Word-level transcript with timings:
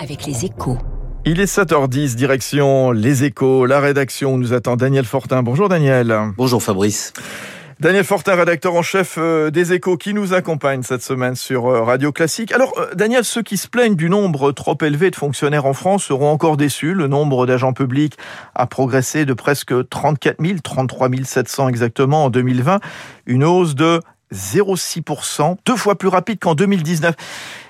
avec 0.00 0.26
les 0.26 0.44
échos. 0.44 0.78
Il 1.24 1.40
est 1.40 1.52
7h10, 1.52 2.14
direction 2.14 2.92
Les 2.92 3.24
Échos, 3.24 3.66
la 3.66 3.80
rédaction 3.80 4.34
où 4.34 4.38
nous 4.38 4.52
attend 4.52 4.76
Daniel 4.76 5.04
Fortin. 5.04 5.42
Bonjour 5.42 5.68
Daniel. 5.68 6.16
Bonjour 6.36 6.62
Fabrice. 6.62 7.12
Daniel 7.80 8.02
Fortin, 8.02 8.34
rédacteur 8.34 8.74
en 8.74 8.82
chef 8.82 9.16
euh, 9.18 9.50
des 9.50 9.72
Échos, 9.72 9.96
qui 9.96 10.12
nous 10.12 10.34
accompagne 10.34 10.82
cette 10.82 11.02
semaine 11.02 11.36
sur 11.36 11.66
euh, 11.66 11.82
Radio 11.82 12.10
Classique. 12.10 12.50
Alors, 12.50 12.72
euh, 12.76 12.92
Daniel, 12.94 13.24
ceux 13.24 13.42
qui 13.42 13.56
se 13.56 13.68
plaignent 13.68 13.94
du 13.94 14.10
nombre 14.10 14.50
trop 14.50 14.76
élevé 14.82 15.12
de 15.12 15.16
fonctionnaires 15.16 15.64
en 15.64 15.74
France 15.74 16.04
seront 16.04 16.28
encore 16.28 16.56
déçus. 16.56 16.92
Le 16.92 17.06
nombre 17.06 17.46
d'agents 17.46 17.72
publics 17.72 18.16
a 18.56 18.66
progressé 18.66 19.26
de 19.26 19.32
presque 19.32 19.88
34 19.90 20.44
000, 20.44 20.58
33 20.60 21.08
700 21.24 21.68
exactement 21.68 22.24
en 22.24 22.30
2020. 22.30 22.80
Une 23.26 23.44
hausse 23.44 23.76
de 23.76 24.00
0,6%, 24.32 25.56
deux 25.64 25.76
fois 25.76 25.96
plus 25.96 26.08
rapide 26.08 26.38
qu'en 26.40 26.54
2019. 26.54 27.14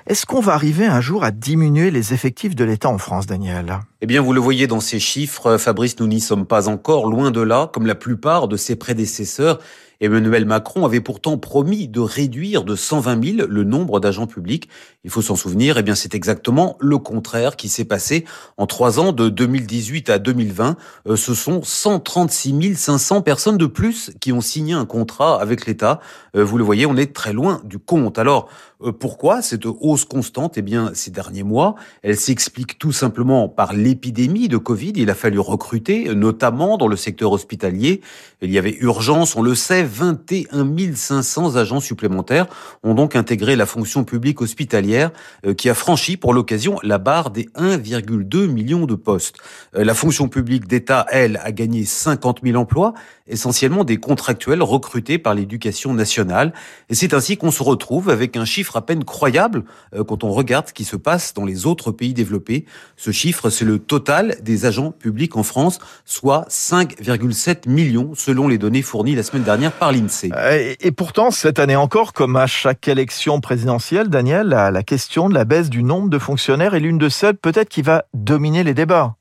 Est-ce 0.09 0.25
qu'on 0.25 0.41
va 0.41 0.55
arriver 0.55 0.87
un 0.87 1.03
jour 1.03 1.23
à 1.23 1.31
diminuer 1.31 1.91
les 1.91 2.15
effectifs 2.15 2.55
de 2.55 2.65
l'État 2.65 2.89
en 2.89 2.97
France, 2.97 3.27
Daniel? 3.27 3.81
Eh 4.01 4.07
bien, 4.07 4.23
vous 4.23 4.33
le 4.33 4.41
voyez 4.41 4.67
dans 4.67 4.81
ces 4.81 4.99
chiffres, 4.99 5.59
Fabrice, 5.59 6.01
nous 6.01 6.07
n'y 6.07 6.21
sommes 6.21 6.47
pas 6.47 6.71
encore, 6.71 7.11
loin 7.11 7.31
de 7.31 7.43
là, 7.43 7.69
comme 7.75 7.85
la 7.85 7.95
plupart 7.95 8.49
de 8.49 8.57
ses 8.57 8.75
prédécesseurs. 8.75 9.59
Emmanuel 10.01 10.45
Macron 10.45 10.85
avait 10.87 11.01
pourtant 11.01 11.39
promis 11.39 11.89
de 11.89 11.99
réduire 11.99 12.63
de 12.63 12.77
120 12.77 13.37
000 13.37 13.49
le 13.49 13.65
nombre 13.65 13.99
d'agents 13.99 14.29
publics. 14.29 14.69
Il 15.03 15.11
faut 15.11 15.23
s'en 15.23 15.35
souvenir, 15.35 15.77
eh 15.77 15.83
bien 15.83 15.97
c'est 15.97 16.15
exactement 16.15 16.77
le 16.79 16.99
contraire 16.99 17.57
qui 17.57 17.69
s'est 17.69 17.85
passé 17.85 18.25
en 18.59 18.67
trois 18.67 19.01
ans 19.01 19.11
de 19.11 19.29
2018 19.29 20.09
à 20.11 20.21
2020. 20.21 20.77
Euh, 21.09 21.17
ce 21.17 21.35
sont 21.35 21.63
136 21.65 22.77
500 22.77 23.23
personnes 23.23 23.57
de 23.57 23.67
plus 23.67 24.13
qui 24.21 24.31
ont 24.31 24.41
signé 24.41 24.73
un 24.73 24.85
contrat 24.85 25.43
avec 25.43 25.67
l'État. 25.67 25.99
Euh, 26.37 26.45
vous 26.45 26.59
le 26.59 26.65
voyez, 26.65 26.87
on 26.87 26.97
est 26.97 27.13
très 27.13 27.33
loin 27.33 27.61
du 27.65 27.81
compte. 27.81 28.21
Alors 28.21 28.49
euh, 28.85 28.93
pourquoi 28.93 29.43
cette 29.43 29.67
hausse 29.67 30.05
constante? 30.05 30.59
Eh 30.59 30.63
bien 30.63 30.93
ces 30.95 31.11
derniers 31.11 31.43
mois, 31.43 31.75
elle 32.03 32.17
s'explique 32.17 32.79
tout 32.79 32.93
simplement 32.93 33.49
par 33.49 33.73
l'épidémie 33.73 34.47
de 34.47 34.59
Covid. 34.59 34.93
Il 34.95 35.11
a 35.11 35.17
fallu 35.17 35.41
recruter, 35.41 36.15
notamment 36.15 36.77
dans 36.77 36.87
le 36.87 36.97
secteur 36.97 37.33
hospitalier. 37.33 38.01
Il 38.43 38.53
y 38.53 38.59
avait 38.59 38.77
urgence, 38.79 39.35
on 39.35 39.43
le 39.43 39.57
sait 39.57 39.88
21 39.89 40.95
500 40.95 41.57
agents 41.57 41.81
supplémentaires 41.81 42.47
ont 42.83 42.95
donc 42.95 43.17
intégré 43.17 43.57
la 43.57 43.67
fonction 43.67 44.05
publique 44.05 44.41
hospitalière 44.41 45.11
euh, 45.47 45.55
qui 45.55 45.69
a 45.69 45.75
franchi 45.75 46.17
pour 46.17 46.33
l'occasion 46.33 46.79
la 46.83 46.99
barre 46.99 47.31
des 47.31 47.45
1,2 47.57 48.47
million 48.47 48.87
de 48.87 48.95
postes. 48.95 49.37
Euh, 49.75 49.85
la 49.85 49.95
fonction 49.95 50.29
publique 50.29 50.69
d'État, 50.69 51.07
elle, 51.11 51.41
a 51.43 51.53
gagné 51.53 51.85
50 51.85 52.41
000 52.45 52.57
emplois, 52.57 52.95
essentiellement 53.29 53.85
des 53.85 53.99
contractuels 53.99 54.63
recrutés 54.63 55.19
par 55.19 55.35
l'éducation 55.35 55.95
nationale. 55.95 56.53
Et 56.89 56.95
c'est 56.95 57.15
ainsi 57.15 57.37
qu'on 57.37 57.51
se 57.51 57.63
retrouve 57.63 58.11
avec 58.11 58.37
un 58.37 58.45
chiffre 58.45 58.77
à 58.77 58.85
peine 58.85 59.05
croyable 59.05 59.65
euh, 59.95 60.05
quand 60.05 60.25
on 60.25 60.31
regarde 60.31 60.69
ce 60.69 60.73
qui 60.73 60.85
se 60.85 60.97
passe 60.97 61.35
dans 61.35 61.45
les 61.45 61.67
autres 61.67 61.93
pays 61.93 62.15
développés. 62.15 62.65
Ce 62.97 63.11
chiffre, 63.11 63.51
c'est 63.51 63.65
le 63.65 63.79
total 63.79 64.37
des 64.43 64.67
agents 64.67 64.93
publics 64.93 65.37
en 65.37 65.43
France, 65.43 65.79
soit 66.05 66.47
5,7 66.49 67.69
millions 67.69 68.13
selon 68.15 68.49
les 68.49 68.59
données 68.59 68.83
fournies 68.83 69.15
la 69.15 69.23
semaine 69.23 69.45
dernière 69.45 69.73
par 69.73 69.93
l'INSEE. 69.93 70.31
Euh, 70.35 70.75
et 70.81 70.91
pourtant, 70.93 71.31
cette 71.31 71.59
année 71.59 71.77
encore, 71.77 72.13
comme 72.13 72.37
à 72.37 72.47
chaque 72.47 72.89
élection 72.89 73.41
présidentielle, 73.41 74.09
Daniel, 74.09 74.49
la 74.49 74.83
question 74.83 75.29
de 75.29 75.35
la 75.35 75.45
baisse 75.45 75.71
du 75.71 75.83
nombre 75.83 76.09
de 76.09 76.19
fonctionnaires 76.19 76.75
est 76.75 76.81
l'une 76.81 76.99
de 76.99 77.09
celles 77.09 77.37
peut-être 77.37 77.69
qui 77.69 77.83
va 77.83 78.05
dominer 78.15 78.65
les 78.65 78.75
débats. 78.75 79.17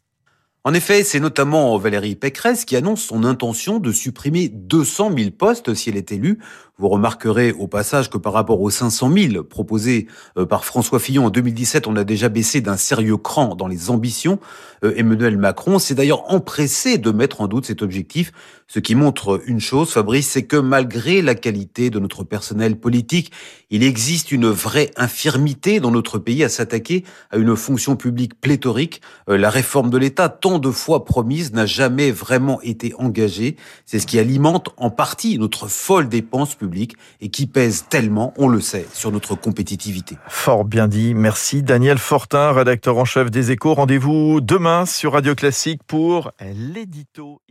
En 0.68 0.74
effet, 0.74 1.06
c'est 1.06 1.22
notamment 1.22 1.78
Valérie 1.78 2.18
Pécresse 2.18 2.66
qui 2.66 2.76
annonce 2.76 3.02
son 3.02 3.24
intention 3.24 3.80
de 3.80 3.94
supprimer 3.94 4.50
200 4.50 5.12
000 5.18 5.32
postes 5.32 5.74
si 5.74 5.90
elle 5.90 5.96
est 5.96 6.12
élue. 6.12 6.40
Vous 6.78 6.90
remarquerez 6.90 7.54
au 7.54 7.68
passage 7.68 8.10
que 8.10 8.18
par 8.18 8.34
rapport 8.34 8.62
aux 8.62 8.70
500 8.70 9.12
000 9.12 9.44
proposés 9.46 10.08
euh, 10.38 10.46
par 10.46 10.66
François 10.66 11.00
Fillon 11.00 11.26
en 11.26 11.30
2017, 11.30 11.88
on 11.88 11.96
a 11.96 12.04
déjà 12.04 12.30
baissé 12.30 12.60
d'un 12.62 12.76
sérieux 12.78 13.18
cran 13.18 13.56
dans 13.56 13.68
les 13.68 13.90
ambitions. 13.90 14.40
Euh, 14.84 14.94
Emmanuel 14.96 15.38
Macron 15.38 15.80
s'est 15.80 15.96
d'ailleurs 15.96 16.32
empressé 16.32 17.00
de 17.00 17.10
mettre 17.12 17.42
en 17.42 17.48
doute 17.48 17.66
cet 17.66 17.82
objectif, 17.82 18.32
ce 18.68 18.80
qui 18.80 18.96
montre 18.96 19.42
une 19.48 19.62
chose, 19.62 19.92
Fabrice, 19.92 20.30
c'est 20.30 20.46
que 20.46 20.58
malgré 20.58 21.22
la 21.22 21.36
qualité 21.36 21.90
de 21.90 22.00
notre 22.00 22.26
personnel 22.26 22.78
politique, 22.78 23.32
il 23.70 23.82
existe 23.82 24.32
une 24.32 24.50
vraie 24.50 24.92
infirmité 24.98 25.80
dans 25.80 25.90
notre 25.90 26.20
pays 26.20 26.44
à 26.44 26.50
s'attaquer 26.50 27.06
à 27.32 27.38
une 27.38 27.56
fonction 27.56 27.96
publique 27.96 28.40
pléthorique. 28.40 29.02
Euh, 29.30 29.38
la 29.38 29.50
réforme 29.50 29.90
de 29.90 29.98
l'État, 29.98 30.30
de 30.60 30.72
fois 30.72 31.06
promise, 31.06 31.54
n'a 31.54 31.66
jamais 31.66 32.12
vraiment 32.12 32.62
été 32.62 32.94
engagée. 32.98 33.56
C'est 33.86 34.00
ce 34.00 34.08
qui 34.08 34.20
alimente 34.20 34.70
en 34.78 34.90
partie 34.90 35.38
notre 35.38 35.68
folle 35.68 36.10
dépense 36.10 36.56
publique 36.56 36.96
et 37.22 37.30
qui 37.30 37.48
pèse 37.48 37.86
tellement, 37.90 38.34
on 38.38 38.48
le 38.48 38.62
sait, 38.62 38.88
sur 38.94 39.12
notre 39.12 39.36
compétitivité. 39.36 40.18
Fort 40.28 40.66
bien 40.66 40.88
dit. 40.88 41.14
Merci 41.14 41.64
Daniel 41.64 41.98
Fortin, 41.98 42.52
rédacteur 42.52 42.98
en 42.98 43.06
chef 43.06 43.32
des 43.32 43.52
Échos. 43.52 43.74
Rendez-vous 43.74 44.42
demain 44.42 44.86
sur 44.86 45.14
Radio 45.14 45.36
Classique 45.36 45.82
pour 45.86 46.32
l'édito. 46.42 47.42